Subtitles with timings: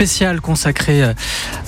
[0.00, 1.12] spécial consacré euh,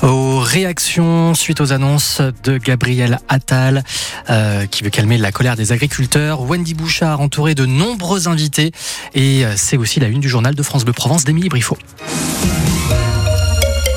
[0.05, 3.83] aux réactions suite aux annonces de Gabriel Attal
[4.31, 6.43] euh, qui veut calmer la colère des agriculteurs.
[6.43, 8.71] Wendy Bouchard entouré de nombreux invités
[9.15, 11.77] et euh, c'est aussi la une du journal de France Bleu Provence d'Émilie Briffaut.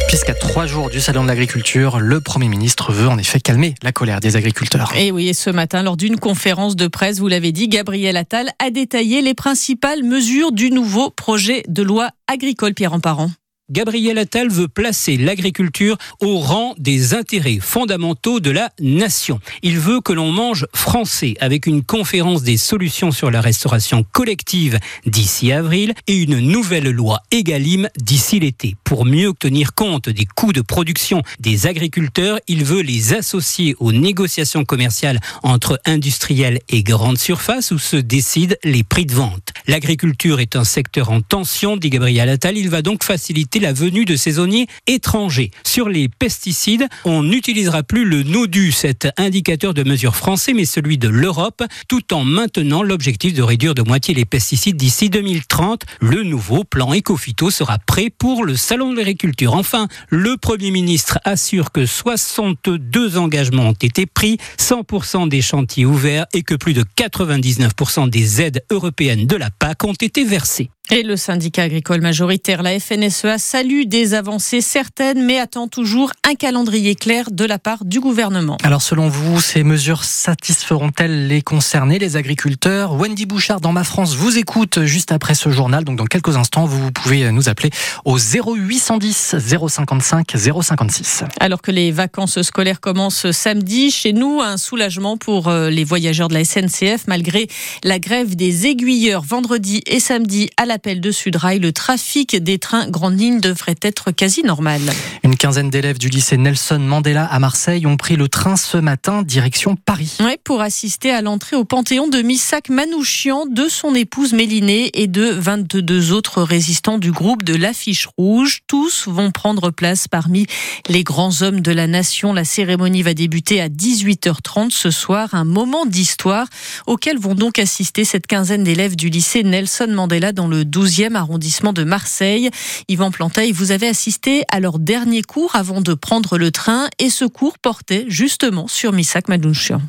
[0.07, 3.91] Puisqu'à trois jours du Salon de l'Agriculture, le Premier ministre veut en effet calmer la
[3.91, 4.93] colère des agriculteurs.
[4.95, 8.49] Et oui, et ce matin, lors d'une conférence de presse, vous l'avez dit, Gabriel Attal
[8.57, 13.29] a détaillé les principales mesures du nouveau projet de loi agricole Pierre Parent.
[13.69, 19.39] Gabriel Attal veut placer l'agriculture au rang des intérêts fondamentaux de la nation.
[19.61, 24.79] Il veut que l'on mange français avec une conférence des solutions sur la restauration collective
[25.05, 28.75] d'ici avril et une nouvelle loi Egalim d'ici l'été.
[28.83, 33.93] Pour mieux tenir compte des coûts de production des agriculteurs, il veut les associer aux
[33.93, 39.53] négociations commerciales entre industriels et grandes surfaces où se décident les prix de vente.
[39.67, 42.57] L'agriculture est un secteur en tension, dit Gabriel Attal.
[42.57, 45.51] Il va donc faciliter la venue de saisonniers étrangers.
[45.65, 50.97] Sur les pesticides, on n'utilisera plus le NODU, cet indicateur de mesure français, mais celui
[50.97, 55.83] de l'Europe, tout en maintenant l'objectif de réduire de moitié les pesticides d'ici 2030.
[56.01, 59.53] Le nouveau plan Ecofito sera prêt pour le Salon de l'agriculture.
[59.53, 66.25] Enfin, le Premier ministre assure que 62 engagements ont été pris, 100% des chantiers ouverts
[66.33, 70.69] et que plus de 99% des aides européennes de la PAC ont été versées.
[70.91, 76.35] Et le syndicat agricole majoritaire, la FNSEA, salue des avancées certaines, mais attend toujours un
[76.35, 78.57] calendrier clair de la part du gouvernement.
[78.63, 82.93] Alors selon vous, ces mesures satisferont-elles les concernés, les agriculteurs?
[82.93, 85.85] Wendy Bouchard dans Ma France vous écoute juste après ce journal.
[85.85, 87.69] Donc dans quelques instants, vous pouvez nous appeler
[88.03, 91.23] au 0810 055 056.
[91.39, 96.27] Alors que les vacances scolaires commencent samedi, chez nous, un soulagement pour euh, les voyageurs
[96.27, 97.47] de la SNCF malgré
[97.85, 102.57] la grève des aiguilleurs vendredi et samedi à la l'appel de Sudrail, le trafic des
[102.57, 104.81] trains grande ligne devrait être quasi normal.
[105.25, 109.21] Une quinzaine d'élèves du lycée Nelson Mandela à Marseille ont pris le train ce matin
[109.21, 110.17] direction Paris.
[110.19, 115.07] Ouais, pour assister à l'entrée au Panthéon de Missak Manouchian, de son épouse Mélinée et
[115.07, 118.63] de 22 autres résistants du groupe de l'Affiche Rouge.
[118.67, 120.45] Tous vont prendre place parmi
[120.89, 122.33] les grands hommes de la nation.
[122.33, 126.47] La cérémonie va débuter à 18h30 ce soir, un moment d'histoire
[126.85, 131.71] auquel vont donc assister cette quinzaine d'élèves du lycée Nelson Mandela dans le 12e arrondissement
[131.71, 132.49] de Marseille.
[132.89, 137.09] Yvan Planteil, vous avez assisté à leur dernier cours avant de prendre le train et
[137.09, 139.81] ce cours portait justement sur Missak Madouchian.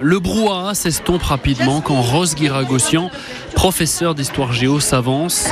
[0.00, 3.10] Le brouhaha s'estompe rapidement quand Rose Guiragossian
[3.62, 5.46] professeur d'histoire géo, s'avance,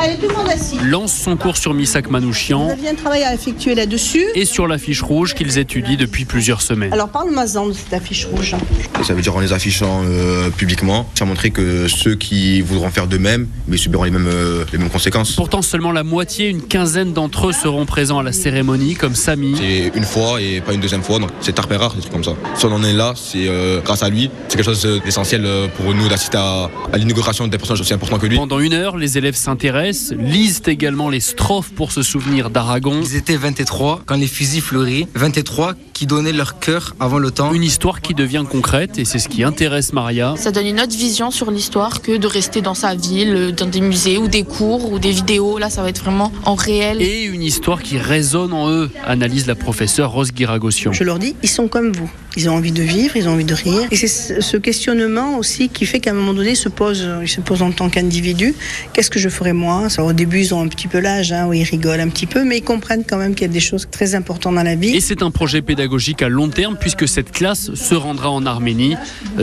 [0.82, 4.26] lance son cours sur Misak Manouchian un travail à effectuer là-dessus.
[4.34, 6.92] et sur l'affiche rouge qu'ils étudient depuis plusieurs semaines.
[6.92, 8.56] Alors parle-moi de cette affiche rouge.
[9.04, 13.06] Ça veut dire en les affichant euh, publiquement, ça montrer que ceux qui voudront faire
[13.06, 15.36] de même, mais subiront les mêmes, euh, les mêmes conséquences.
[15.36, 19.54] Pourtant, seulement la moitié, une quinzaine d'entre eux seront présents à la cérémonie, comme Samy.
[19.56, 22.24] C'est une fois et pas une deuxième fois, donc c'est tard rare, des trucs comme
[22.24, 22.34] ça.
[22.56, 24.30] Si on en est là, c'est euh, grâce à lui.
[24.48, 28.26] C'est quelque chose d'essentiel pour nous d'assister à, à l'inauguration des personnages aussi important que
[28.26, 28.36] lui.
[28.36, 33.00] Pendant une heure, les élèves s'intéressent, lisent également les strophes pour se souvenir d'Aragon.
[33.02, 37.52] Ils étaient 23 quand les fusils fleurissent, 23 qui donnaient leur cœur avant le temps.
[37.52, 40.34] Une histoire qui devient concrète et c'est ce qui intéresse Maria.
[40.38, 43.82] Ça donne une autre vision sur l'histoire que de rester dans sa ville, dans des
[43.82, 45.58] musées ou des cours ou des vidéos.
[45.58, 47.02] Là, ça va être vraiment en réel.
[47.02, 50.92] Et une histoire qui résonne en eux, analyse la professeure Rose Guiragossian.
[50.92, 52.10] Je leur dis, ils sont comme vous.
[52.36, 53.88] Ils ont envie de vivre, ils ont envie de rire.
[53.90, 57.28] Et c'est ce questionnement aussi qui fait qu'à un moment donné, ils se posent, ils
[57.28, 58.54] se posent en tant qu'individu.
[58.92, 59.88] Qu'est-ce que je ferais moi?
[59.98, 62.44] Au début, ils ont un petit peu l'âge, hein, où ils rigolent un petit peu,
[62.44, 64.96] mais ils comprennent quand même qu'il y a des choses très importantes dans la vie.
[64.96, 68.96] Et c'est un projet pédagogique à long terme, puisque cette classe se rendra en Arménie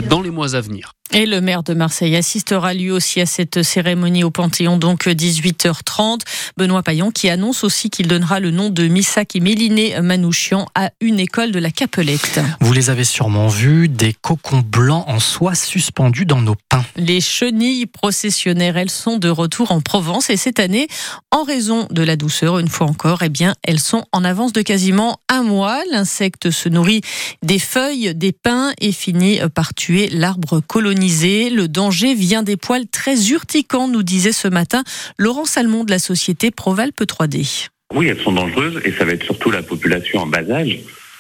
[0.10, 0.94] dans les mois à venir.
[1.14, 6.20] Et le maire de Marseille assistera lui aussi à cette cérémonie au Panthéon, donc 18h30.
[6.58, 10.92] Benoît Payon qui annonce aussi qu'il donnera le nom de Missak et Méliné Manouchian à
[11.00, 12.42] une école de la Capelette.
[12.60, 16.84] Vous les avez sûrement vus, des cocons blancs en soie suspendus dans nos pains.
[16.98, 20.88] Les chenilles processionnaires, elles sont de retour en Provence et cette année,
[21.32, 24.62] en raison de la douceur, une fois encore, eh bien, elles sont en avance de
[24.62, 25.80] quasiment un mois.
[25.92, 27.02] L'insecte se nourrit
[27.44, 30.60] des feuilles des pins et finit par tuer l'arbre
[31.00, 34.84] le danger vient des poils très urticants, nous disait ce matin
[35.18, 37.70] Laurent Salmon de la société Provalpe 3D.
[37.94, 40.80] Oui, elles sont dangereuses et ça va être surtout la population en bas âge.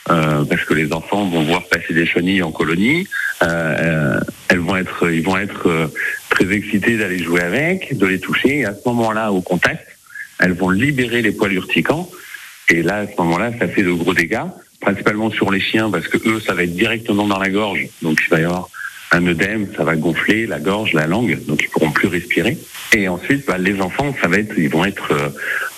[0.09, 3.05] Euh, parce que les enfants vont voir passer des chenilles en colonie,
[3.43, 5.91] euh, euh, elles vont être, ils vont être
[6.29, 8.59] très excités d'aller jouer avec, de les toucher.
[8.59, 9.85] Et à ce moment-là, au contact,
[10.39, 12.09] elles vont libérer les poils urticants.
[12.69, 14.47] Et là, à ce moment-là, ça fait de gros dégâts,
[14.79, 17.87] principalement sur les chiens, parce que eux, ça va être directement dans la gorge.
[18.01, 18.69] Donc, il va y avoir
[19.11, 22.57] un œdème, ça va gonfler la gorge, la langue, donc ils pourront plus respirer.
[22.93, 25.29] Et ensuite, bah, les enfants, ça va être, ils vont être euh,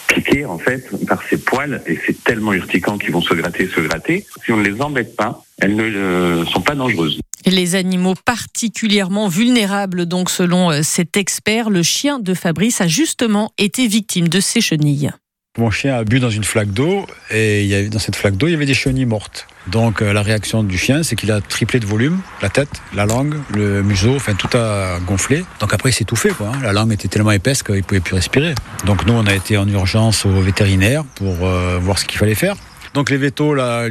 [0.07, 3.81] piquer en fait par ces poils et c'est tellement urticant qu'ils vont se gratter, se
[3.81, 4.25] gratter.
[4.43, 7.19] Si on ne les embête pas, elles ne euh, sont pas dangereuses.
[7.45, 13.51] Les animaux particulièrement vulnérables, donc selon euh, cet expert, le chien de Fabrice a justement
[13.57, 15.11] été victime de ces chenilles.
[15.57, 18.53] Mon chien a bu dans une flaque d'eau et dans cette flaque d'eau, il y
[18.53, 19.47] avait des chenilles mortes.
[19.65, 23.07] Donc euh, la réaction du chien, c'est qu'il a triplé de volume, la tête, la
[23.07, 25.43] langue, le museau, enfin tout a gonflé.
[25.59, 26.49] Donc après il s'est étouffé, quoi.
[26.53, 26.59] hein.
[26.61, 28.53] La langue était tellement épaisse qu'il pouvait plus respirer.
[28.85, 32.35] Donc nous on a été en urgence au vétérinaire pour euh, voir ce qu'il fallait
[32.35, 32.55] faire.
[32.93, 33.29] Donc les lui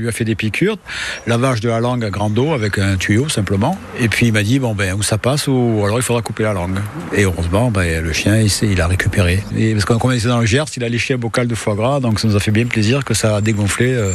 [0.08, 0.78] a fait des piqûres,
[1.26, 3.78] lavage de la langue à grande eau avec un tuyau simplement.
[4.00, 6.42] Et puis il m'a dit bon ben où ça passe ou alors il faudra couper
[6.42, 6.78] la langue.
[7.14, 9.42] Et heureusement ben, le chien il, il a récupéré.
[9.56, 12.00] Et parce qu'on était dans le Gers, il a léché un bocal de foie gras,
[12.00, 14.12] donc ça nous a fait bien plaisir que ça a dégonflé euh,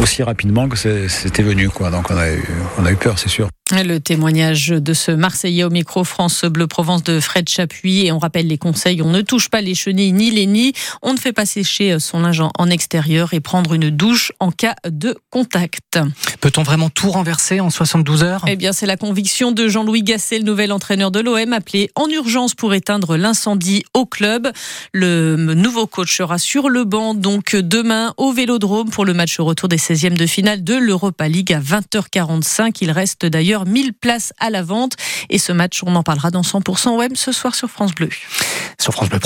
[0.00, 1.90] aussi rapidement que c'était venu quoi.
[1.90, 2.42] Donc on a eu,
[2.78, 3.48] on a eu peur c'est sûr.
[3.72, 8.06] Le témoignage de ce Marseillais au micro France Bleu Provence de Fred Chapuis.
[8.06, 9.02] Et on rappelle les conseils.
[9.02, 10.72] On ne touche pas les chenilles ni les nids.
[11.02, 14.76] On ne fait pas sécher son linge en- extérieur et prendre une douche en cas
[14.88, 15.98] de contact.
[16.40, 18.44] Peut-on vraiment tout renverser en 72 heures?
[18.46, 22.08] Eh bien, c'est la conviction de Jean-Louis Gasset, le nouvel entraîneur de l'OM, appelé en
[22.08, 24.48] urgence pour éteindre l'incendie au club.
[24.92, 29.68] Le nouveau coach sera sur le banc, donc demain au Vélodrome pour le match retour
[29.68, 32.76] des 16e de finale de l'Europa League à 20h45.
[32.80, 34.94] Il reste d'ailleurs 1000 places à la vente.
[35.30, 38.08] Et ce match, on en parlera dans 100% OM ce soir sur France Bleu.
[38.78, 39.20] Sur France Bleu.